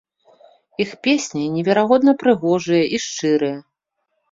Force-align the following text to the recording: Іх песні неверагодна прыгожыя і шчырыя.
Іх 0.85 0.93
песні 1.07 1.43
неверагодна 1.59 2.11
прыгожыя 2.25 2.83
і 2.99 3.03
шчырыя. 3.07 3.57